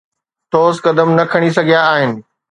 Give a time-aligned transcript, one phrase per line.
[0.51, 2.11] ٺوس قدم نه کڻي سگهيا آهن